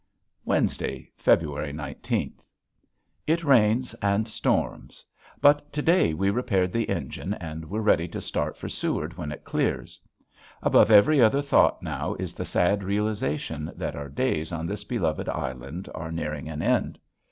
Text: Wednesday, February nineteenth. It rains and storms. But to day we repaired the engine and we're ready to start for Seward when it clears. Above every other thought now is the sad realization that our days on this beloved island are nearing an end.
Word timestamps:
Wednesday, 0.45 1.11
February 1.15 1.71
nineteenth. 1.71 2.43
It 3.27 3.43
rains 3.43 3.93
and 4.01 4.27
storms. 4.27 5.05
But 5.39 5.71
to 5.73 5.81
day 5.83 6.15
we 6.15 6.31
repaired 6.31 6.73
the 6.73 6.89
engine 6.89 7.35
and 7.35 7.69
we're 7.69 7.81
ready 7.83 8.07
to 8.07 8.19
start 8.19 8.57
for 8.57 8.67
Seward 8.67 9.15
when 9.19 9.31
it 9.31 9.43
clears. 9.43 9.99
Above 10.63 10.89
every 10.89 11.21
other 11.21 11.43
thought 11.43 11.83
now 11.83 12.15
is 12.15 12.33
the 12.33 12.45
sad 12.45 12.83
realization 12.83 13.71
that 13.75 13.95
our 13.95 14.09
days 14.09 14.51
on 14.51 14.65
this 14.65 14.83
beloved 14.83 15.29
island 15.29 15.87
are 15.93 16.11
nearing 16.11 16.49
an 16.49 16.63
end. 16.63 16.97